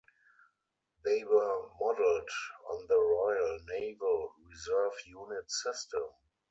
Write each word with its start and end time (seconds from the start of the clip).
They 1.05 1.23
were 1.25 1.69
modelled 1.79 2.27
on 2.71 2.87
the 2.87 2.97
Royal 2.97 3.59
Naval 3.67 4.33
Reserve 4.49 4.93
unit 5.05 5.51
system. 5.51 6.09